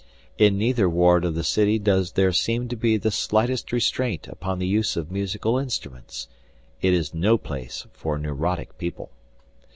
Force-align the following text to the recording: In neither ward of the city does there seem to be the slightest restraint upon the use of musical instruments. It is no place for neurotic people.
In 0.39 0.57
neither 0.57 0.89
ward 0.89 1.23
of 1.25 1.35
the 1.35 1.43
city 1.43 1.77
does 1.77 2.13
there 2.13 2.33
seem 2.33 2.67
to 2.69 2.75
be 2.75 2.97
the 2.97 3.11
slightest 3.11 3.71
restraint 3.71 4.27
upon 4.27 4.57
the 4.57 4.65
use 4.65 4.97
of 4.97 5.11
musical 5.11 5.59
instruments. 5.59 6.27
It 6.81 6.95
is 6.95 7.13
no 7.13 7.37
place 7.37 7.85
for 7.93 8.17
neurotic 8.17 8.79
people. 8.79 9.11